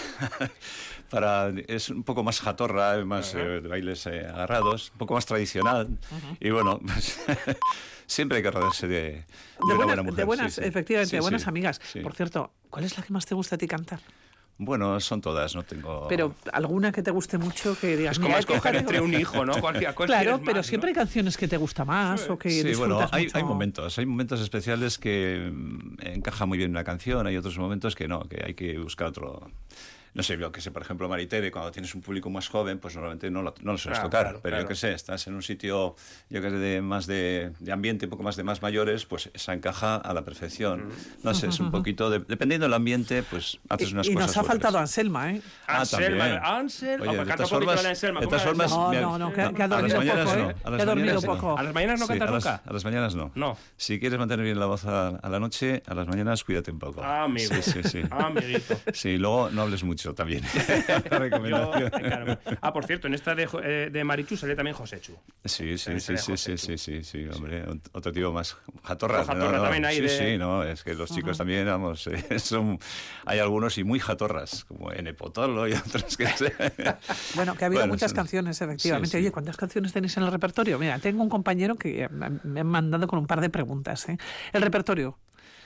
[1.10, 5.98] para es un poco más jatorra, más eh, bailes eh, agarrados, un poco más tradicional.
[6.38, 7.18] Y bueno, pues,
[8.06, 9.24] siempre hay que rodearse de, de De,
[9.64, 10.16] una buena- buena mujer.
[10.16, 10.68] de buenas, sí, sí.
[10.68, 11.80] efectivamente, Sí, de buenas amigas.
[12.02, 14.00] Por cierto, ¿cuál es la que más te gusta a ti cantar?
[14.62, 16.06] Bueno, son todas, no tengo.
[16.06, 18.12] Pero alguna que te guste mucho que digas.
[18.12, 18.90] Es como "Mira, esta escoger tengo-".
[18.90, 19.58] entre un hijo, ¿no?
[19.58, 20.98] Cualquiera- cuál Claro, pero más, siempre ¿no?
[21.00, 23.38] hay canciones que te gusta más o que Sí, disfrutas bueno, hay, mucho.
[23.38, 27.96] hay momentos, hay momentos especiales que mm, encaja muy bien una canción, hay otros momentos
[27.96, 29.50] que no, que hay que buscar otro.
[30.14, 32.94] No sé, yo que sé, por ejemplo, Maritere, cuando tienes un público más joven, pues
[32.96, 34.22] normalmente no lo, no lo sueles Claro, tocar.
[34.24, 34.62] claro, pero claro.
[34.64, 35.94] yo que sé, estás en un sitio,
[36.28, 39.30] yo que sé, de más de, de ambiente, un poco más de más mayores, pues
[39.34, 40.88] esa encaja a la perfección.
[41.22, 44.26] No sé, es un poquito, de- dependiendo del ambiente, pues haces Y- unas y, cosas.
[44.28, 44.52] nos ha u otras.
[44.54, 45.42] faltado Anselma, ¿eh?
[45.66, 46.42] Ah, Anselma, también.
[46.42, 48.72] Ansel- Oye, de pues canta todas un poquito formas- la Anselma, de ¿cómo todas formas,
[48.72, 49.00] Anselma?
[49.00, 50.54] No, no, no, que, que ha a las dormido mañanas poco, no, ¿eh?
[50.64, 51.58] a las Que ha dormido poco.
[51.58, 52.62] ¿A las mañanas no Sí, nunca?
[52.66, 53.30] a las mañanas no.
[53.36, 53.56] No.
[53.76, 56.78] Si quieres mantener bien la voz a, a la noche, a las mañanas cuídate un
[56.80, 57.00] poco.
[57.02, 57.54] Ah, amigo.
[57.54, 58.02] Sí, sí, sí.
[58.10, 58.76] Ah, amiguito.
[58.92, 60.42] Sí, luego no hables mucho también.
[61.10, 61.90] Yo- Recomendación.
[61.90, 62.38] claro.
[62.60, 65.12] Ah, por cierto, en esta de, Jo- eh, de Marichu sale también Josechu.
[65.44, 69.24] Sí, sí, sí, sí, José, sí, sí, sí, sí, hombre, ot- otro tipo más jatorra.
[69.24, 72.78] Jatorra también hay sí, de- sí, no, es que los chicos también, vamos, eh, son,
[73.26, 76.54] hay algunos y muy jatorras, como en Epotolo y otros que sé.
[77.34, 79.08] Bueno, que ha habido Bueno, muchas son- canciones, efectivamente.
[79.08, 79.16] sí, sí.
[79.18, 80.78] Oye, ¿cuántas canciones tenéis en el repertorio?
[80.78, 84.08] Mira, tengo un compañero que me ha mandado con un par de preguntas.
[84.08, 84.18] ¿eh?
[84.52, 85.18] El repertorio.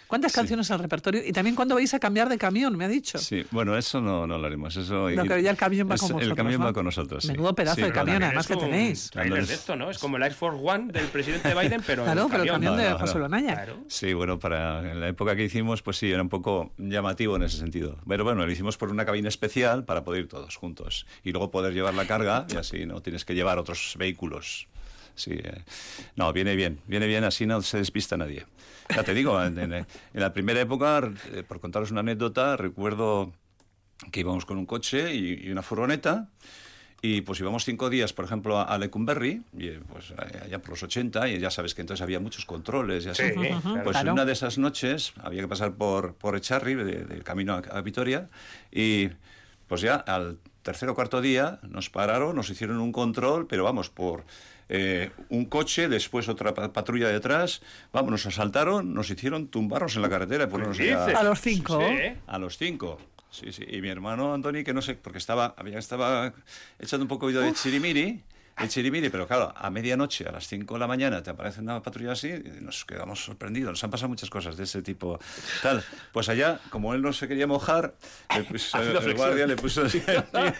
[0.07, 0.37] ¿Cuántas Sí.
[0.37, 1.23] canciones en el repertorio?
[1.27, 3.19] Y también cuándo vais a cambiar de camión, me ha dicho.
[3.19, 4.77] Sí, bueno, eso no, no lo haremos.
[4.77, 6.67] Eso, No, que ya el camión va es- con vosotros, El camión ¿no?
[6.67, 7.23] va con nosotros.
[7.25, 7.29] sí.
[7.33, 9.11] Menudo pedazo Sí, de pero camión, además que tenéis.
[9.11, 9.91] trailer Cuando de es- esto, ¿no?
[9.91, 12.77] Es como el Air Force One del presidente Biden, pero Claro, en pero el camión
[12.77, 13.21] No, de no, José no.
[13.21, 13.55] Lonaya.
[13.55, 13.79] Claro.
[13.89, 17.43] Sí, bueno, para en la época que hicimos, pues sí, era un poco llamativo en
[17.45, 17.97] ese sentido.
[18.07, 21.51] Pero bueno, lo hicimos por una cabina especial para poder ir todos juntos y luego
[21.51, 24.69] poder llevar la carga y así no tienes que llevar otros vehículos.
[25.17, 25.63] Sí, eh,
[26.17, 28.47] no, viene bien, viene bien, así no se despista nadie.
[28.95, 33.33] Ya te digo, en, en- en la primera época, eh, por contaros una anécdota, recuerdo
[34.13, 36.29] que íbamos con un coche y, y una furgoneta
[37.01, 40.83] y pues íbamos cinco días, por ejemplo, a, Lecumberri, y, eh, pues allá por los
[40.83, 43.25] 80, y ya sabes que entonces había muchos controles y así.
[43.29, 43.61] Sí, claro.
[43.85, 44.09] Pues Claro.
[44.09, 47.59] en una de esas noches había que pasar por, por Echarri, de- del camino a,
[47.59, 48.31] a Vitoria,
[48.73, 49.11] y
[49.69, 53.91] pues ya al tercer o cuarto día nos pararon, nos hicieron un control, pero vamos,
[53.91, 54.25] por
[54.69, 57.61] eh, un coche, después otra pa- patrulla detrás,
[57.93, 60.45] vamos, nos asaltaron, nos hicieron tumbarnos en la carretera.
[60.45, 61.21] y ponernos ¿Qué ya- dices?
[61.21, 61.79] A los cinco.
[61.81, 62.17] Sí, ¿eh?
[62.27, 62.99] a los cinco.
[63.31, 63.65] Sí, sí.
[63.69, 66.33] Y mi hermano Antoni, que no sé, porque estaba, había, estaba
[66.79, 68.23] echando un poco de chirimiri,
[68.57, 71.83] el chirimiri, pero claro, a medianoche, a las 5 de la mañana, te aparece una
[71.83, 73.71] patrulla así y nos quedamos sorprendidos.
[73.73, 75.19] Nos han pasado muchas cosas de ese tipo.
[75.63, 75.83] Tal.
[76.13, 77.95] Pues allá, como él no se quería mojar,
[78.35, 79.17] le puso- el flexión.
[79.17, 80.03] guardia le puso el pie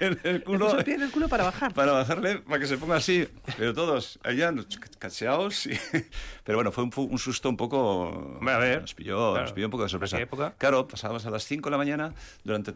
[0.01, 0.67] en el Le culo.
[0.67, 1.73] puso el pie en el culo para bajar.
[1.73, 3.29] Para bajarle, para que se ponga así.
[3.57, 4.53] Pero todos allá,
[4.99, 5.67] cacheados.
[5.67, 5.79] y-
[6.45, 8.39] Pero bueno, fue un, un susto un poco.
[8.47, 8.81] A ver.
[8.81, 9.43] Nos pilló, Claro.
[9.47, 10.17] nos pilló un poco de sorpresa.
[10.17, 10.55] ¿En qué época?
[10.59, 12.75] Claro, pasábamos a las 5 de la mañana durante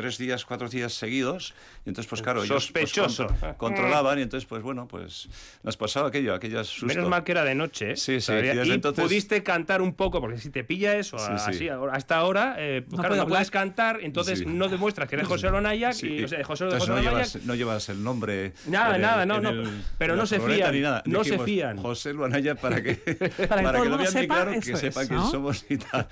[0.00, 1.54] tres días, cuatro días seguidos.
[1.84, 3.26] Y entonces, pues claro, ellos, pues, Sospechoso.
[3.26, 5.28] contro- controlaban y entonces, pues bueno, pues
[5.62, 6.88] nos pasaba aquello, aquellas sustos.
[6.96, 7.92] Menos mal que era de noche.
[7.92, 7.96] ¿eh?
[7.96, 11.50] Sí, sí, y entonces- pudiste cantar un poco, porque si te pilla eso Sí, sí.
[11.50, 13.28] así, hasta ahora, eh, No claro, puedo no hablar.
[13.28, 14.44] puedes cantar, entonces Sí.
[14.46, 17.36] no demuestras que eres José Lonaya Sí, y o sea, José, entonces José no, llevas,
[17.44, 18.52] no llevas el nombre.
[18.66, 19.50] Nada, en nada, no, no,
[19.98, 21.02] pero en no se fían, ni nada.
[21.06, 21.76] no se Dijimos, fían.
[21.78, 25.22] José Luanaya para que, para el que lo vean bien sepa, claro, que sepan quién
[25.30, 26.08] somos y tal.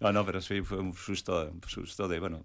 [0.00, 2.44] No, no, pero sí, fue un susto, un susto de, bueno,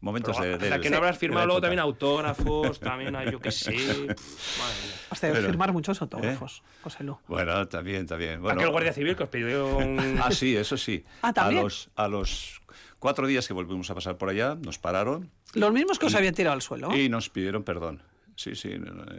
[0.00, 3.40] momentos de, Hasta del- que no habrás de firmado luego también autógrafos, también hay, yo
[3.40, 3.72] qué sé.
[3.72, 3.88] pf,
[4.58, 4.94] madre mía.
[5.10, 7.18] Hasta de Pero- firmar muchos autógrafos, José Lu.
[7.26, 8.40] Bueno, también, también.
[8.40, 10.18] Bueno, Aquel guardia civil que os pidió un...
[10.22, 11.04] Ah, sí, eso sí.
[11.22, 11.60] Ah, ¿también?
[11.60, 12.60] A los, a los
[12.98, 16.34] cuatro días que volvimos a pasar por allá, nos pararon Los mismos que os habían
[16.34, 16.94] tirado al suelo.
[16.96, 18.02] y nos pidieron perdón.
[18.38, 18.70] Sí, sí,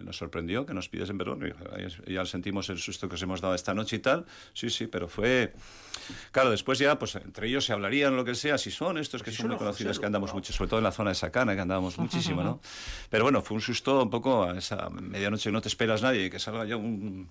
[0.01, 1.53] nos sorprendió que nos pidiesen perdón.
[2.07, 4.25] Ya sentimos el susto que os hemos dado esta noche y tal.
[4.53, 5.51] Sí, sí, pero fue...
[6.31, 9.31] Claro, después ya, pues entre ellos se hablarían lo que sea, si son estos que
[9.31, 11.97] son muy conocidos, que andamos mucho, sobre todo en la zona de Sacana, que andábamos
[11.99, 12.61] muchísimo, ¿no?
[13.09, 16.25] Pero bueno, fue un susto un poco a esa medianoche que no te esperas nadie
[16.25, 17.29] y que salga ya un...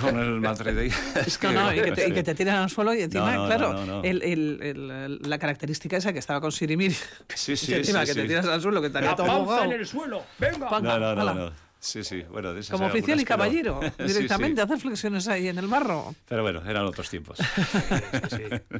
[0.00, 0.86] con el madre de...
[1.26, 3.42] Es No, no, y que, te, y que te tiran al suelo y encima, No,
[3.42, 4.02] no, claro, no, no, no.
[4.04, 6.96] el- el- el- la característica esa que estaba con Sirimiri.
[7.34, 8.28] Sí, sí, y encima sí, que te sí.
[8.28, 9.64] tiras al suelo, que estaría ¡La todo panza mojado.
[9.66, 10.22] en el suelo!
[10.38, 10.68] ¡Venga!
[10.98, 11.52] No, no, no.
[11.80, 14.04] Sí, sí, bueno, de esas Como oficial y caballero, Sí, sí.
[14.04, 16.14] directamente, hacer flexiones ahí en el barro.
[16.26, 17.38] Pero bueno, eran otros tiempos.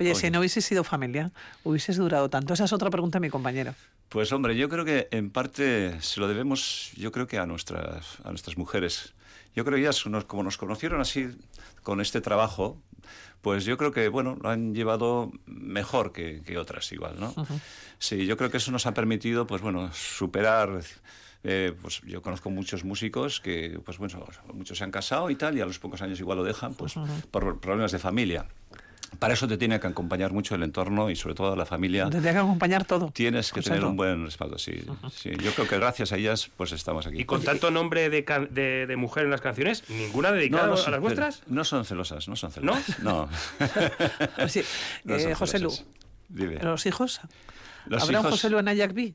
[0.00, 1.30] Oye, si no hubiese sido familia,
[1.62, 2.54] hubieses durado tanto.
[2.54, 3.74] Esa es otra pregunta de mi compañero.
[4.08, 8.18] Pues hombre, yo creo que en parte se lo debemos, yo creo que a nuestras,
[8.24, 9.14] a nuestras mujeres.
[9.54, 11.28] Yo creo que ellas, nos- como nos conocieron así
[11.84, 12.80] con este trabajo,
[13.42, 17.32] pues yo creo que, bueno, lo han llevado mejor que, que otras igual, ¿no?
[17.98, 20.80] Sí, yo creo que eso nos ha permitido, pues bueno, superar
[21.44, 25.56] eh, pues yo conozco muchos músicos que, pues bueno, muchos se han casado y tal,
[25.56, 26.94] y a los pocos años igual lo dejan, pues
[27.30, 28.46] por problemas de familia.
[29.20, 32.06] Para eso te tiene que acompañar mucho el entorno y sobre todo la familia.
[32.06, 33.12] Te tiene que acompañar todo.
[33.12, 35.30] Tienes que tener un buen respaldo, sí, sí.
[35.40, 37.20] Yo creo que gracias a ellas pues estamos aquí.
[37.20, 40.76] Y con tanto nombre de, can- de, de mujer en las canciones, ¿ninguna dedicada a
[40.76, 41.42] son- las vuestras?
[41.46, 42.98] No son celosas, no son celosas.
[43.00, 43.28] No.
[44.36, 44.62] Pues sí,
[45.04, 45.72] No eh, son José Lu.
[46.28, 46.58] Dime.
[46.60, 47.20] ¿los hijos?
[47.86, 49.14] Los ¿Habrá un hijos- José Lu en Ajax B?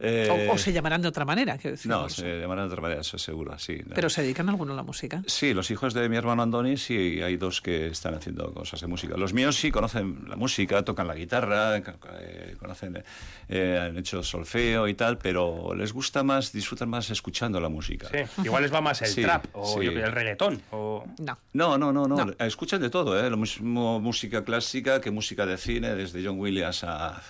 [0.00, 1.90] Eh, O, o se llamarán de otra manera, quiero decir.
[1.90, 3.78] No, se llamarán de otra manera, eso seguro, sí.
[3.94, 5.22] Pero se dedican alguno a la música.
[5.26, 8.86] Sí, los hijos de mi hermano Andoni, sí, hay dos que están haciendo cosas de
[8.86, 9.16] música.
[9.16, 13.02] Los míos sí conocen la música, tocan la guitarra, eh, conocen,
[13.48, 18.08] eh, han hecho solfeo y tal, pero les gusta más, disfrutan más escuchando la música.
[18.10, 19.84] Sí, igual les va más el Sí, trap o sí.
[19.84, 20.62] yo qué, el reggaetón.
[20.70, 21.04] O...
[21.18, 21.36] No.
[21.52, 22.32] No, no, no, no, No.
[22.38, 23.28] Escuchan de todo, ¿eh?
[23.28, 27.20] Lo mismo música clásica que música de cine, desde John Williams a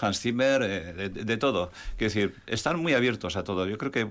[0.00, 1.70] Hans Zimmer, eh, de, de- todo.
[1.96, 3.66] Quiero decir, están muy abiertos a todo.
[3.66, 4.08] Yo creo que,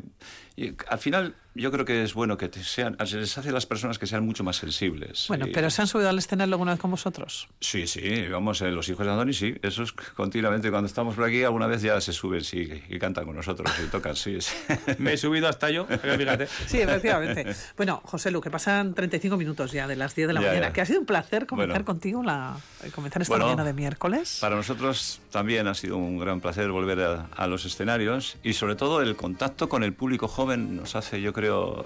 [0.57, 3.51] y al final, yo creo que es bueno que te sean, se les hace a
[3.51, 5.25] las personas que sean mucho más sensibles.
[5.27, 7.47] Bueno, Y- pero se han subido al escenario alguna vez con vosotros.
[7.61, 11.43] Sí, sí, vamos, eh, los hijos de Andoni, sí, esos continuamente, cuando estamos por aquí,
[11.43, 14.39] alguna vez ya se suben, sí, y cantan con nosotros, y tocan, sí.
[14.41, 14.53] sí.
[14.99, 16.47] Me he subido hasta yo, fíjate.
[16.67, 17.45] Sí, efectivamente.
[17.77, 20.67] bueno, José Lu, que pasan 35 minutos ya de las 10 de la Ya, mañana.
[20.67, 20.73] ya.
[20.73, 21.85] Que ha sido un placer comenzar Bueno.
[21.85, 24.37] contigo la, eh, comenzar esta Bueno, mañana de miércoles.
[24.41, 28.75] Para nosotros también ha sido un gran placer volver a, a los escenarios y sobre
[28.75, 31.83] todo el contacto con el público joven nos hace, yo creo,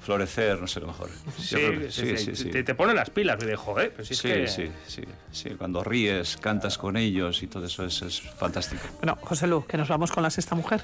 [0.00, 1.10] florecer, no sé lo mejor.
[1.38, 4.20] Sí, que- sí, sí, Te, te pone las pilas y de joder, pues si es
[4.20, 4.46] Sí, que...
[4.48, 5.50] sí, sí, sí.
[5.50, 8.82] Cuando ríes, cantas con ellos y todo eso es, es fantástico.
[8.98, 10.82] Bueno, José Lu, que nos vamos con la sexta mujer.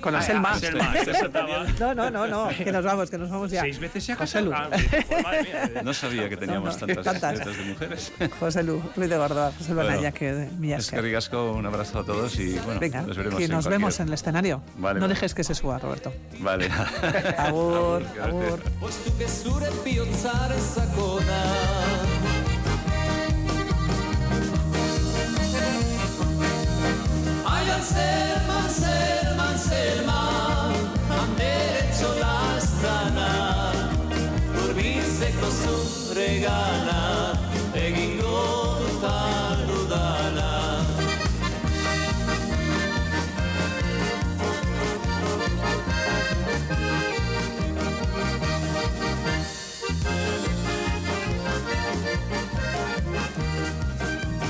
[0.00, 0.58] Con la Selma.
[0.58, 3.60] Selma, eso estaba- No, no, no, no, que nos vamos, que nos vamos ya.
[3.62, 4.50] Seis veces se ha José Lu.
[4.50, 4.70] casado.
[4.72, 5.32] Ah,
[5.70, 5.84] pues.
[5.84, 7.38] No sabía que teníamos No, no, tantas tantas.
[7.38, 8.12] letras de mujeres.
[8.40, 11.66] José Lu, Ruiz de Gordoa, José Lu Bueno, Anaya, que de Es que ricasco, un
[11.66, 14.62] abrazo a todos y bueno, Venga, nos veremos en nos cualquier- vemos en el escenario.
[14.76, 15.14] Vale, no vale.
[15.14, 16.12] dejes que se suba, Roberto.
[16.40, 16.68] Vale.
[17.38, 18.60] Agur, Agur,
[29.70, 30.20] zelma
[31.22, 33.28] Andere txola astana
[34.64, 37.02] Urbizeko zure gana
[37.86, 38.38] Egingo
[38.84, 39.39] dutan